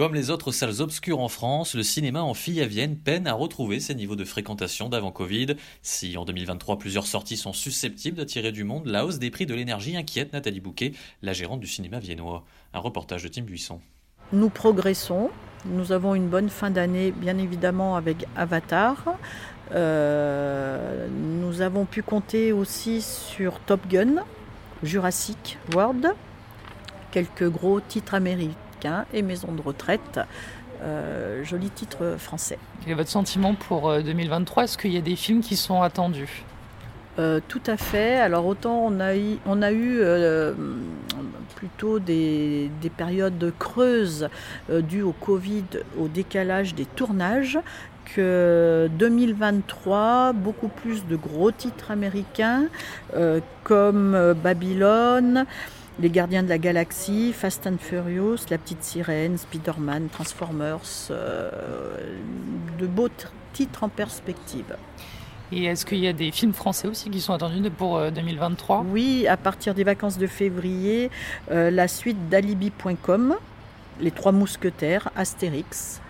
[0.00, 3.34] Comme les autres salles obscures en France, le cinéma en fille à Vienne peine à
[3.34, 5.56] retrouver ses niveaux de fréquentation d'avant Covid.
[5.82, 9.52] Si en 2023 plusieurs sorties sont susceptibles d'attirer du monde, la hausse des prix de
[9.52, 12.46] l'énergie inquiète Nathalie Bouquet, la gérante du cinéma viennois.
[12.72, 13.78] Un reportage de Tim Buisson.
[14.32, 15.28] Nous progressons.
[15.66, 19.04] Nous avons une bonne fin d'année, bien évidemment, avec Avatar.
[19.74, 24.24] Euh, nous avons pu compter aussi sur Top Gun,
[24.82, 26.14] Jurassic World,
[27.10, 28.56] quelques gros titres américains
[29.12, 30.20] et maison de retraite.
[30.82, 32.58] Euh, joli titre français.
[32.82, 35.82] Quel est votre sentiment pour 2023 euh, Est-ce qu'il y a des films qui sont
[35.82, 36.44] attendus?
[37.18, 38.18] Euh, tout à fait.
[38.18, 40.00] Alors autant on a eu, on a eu
[41.56, 44.28] plutôt des, des, périodes creuses
[44.70, 45.64] dues au Covid,
[45.98, 47.58] au décalage des tournages,
[48.14, 52.68] que 2023, beaucoup plus de gros titres américains
[53.64, 55.44] comme Babylone.
[56.00, 61.50] Les Gardiens de la Galaxie, Fast and Furious, La Petite Sirène, Spider-Man, Transformers, euh,
[62.78, 63.10] de beaux
[63.52, 64.76] titres en perspective.
[65.52, 68.82] Et est-ce qu'il y a des films français aussi qui sont attendus pour 2023 euh,
[68.86, 71.10] Oui, à partir des vacances de février,
[71.50, 73.36] euh, la suite d'alibi.com,
[74.00, 76.00] Les Trois Mousquetaires, Astérix.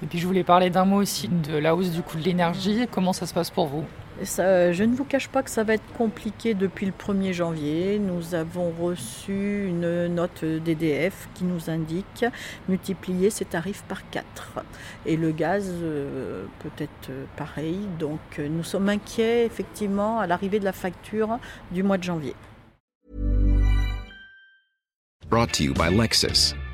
[0.00, 2.86] Et puis je voulais parler d'un mot aussi de la hausse du coût de l'énergie.
[2.90, 3.84] Comment ça se passe pour vous?
[4.22, 7.98] Je ne vous cache pas que ça va être compliqué depuis le 1er janvier.
[7.98, 12.24] Nous avons reçu une note d'EDF qui nous indique
[12.68, 14.64] multiplier ces tarifs par 4.
[15.06, 17.78] Et le gaz euh, peut être pareil.
[17.98, 21.38] Donc euh, nous sommes inquiets effectivement à l'arrivée de la facture
[21.70, 22.34] du mois de janvier.